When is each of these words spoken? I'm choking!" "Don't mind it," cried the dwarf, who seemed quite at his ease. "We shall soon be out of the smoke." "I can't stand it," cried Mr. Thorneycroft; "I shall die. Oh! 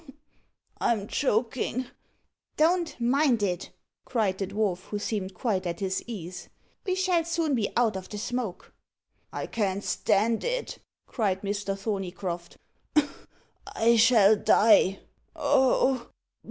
I'm 0.79 1.05
choking!" 1.07 1.85
"Don't 2.57 2.99
mind 2.99 3.43
it," 3.43 3.69
cried 4.03 4.39
the 4.39 4.47
dwarf, 4.47 4.79
who 4.85 4.97
seemed 4.97 5.35
quite 5.35 5.67
at 5.67 5.79
his 5.79 6.03
ease. 6.07 6.49
"We 6.87 6.95
shall 6.95 7.23
soon 7.23 7.53
be 7.53 7.69
out 7.77 7.95
of 7.95 8.09
the 8.09 8.17
smoke." 8.17 8.73
"I 9.31 9.45
can't 9.45 9.83
stand 9.83 10.43
it," 10.43 10.79
cried 11.05 11.43
Mr. 11.43 11.77
Thorneycroft; 11.77 12.57
"I 13.75 13.95
shall 13.95 14.35
die. 14.35 15.01
Oh! 15.35 16.09